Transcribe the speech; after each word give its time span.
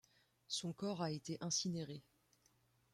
Son 0.47 0.73
corps 0.73 1.03
a 1.03 1.11
été 1.11 1.37
incinéré. 1.41 2.01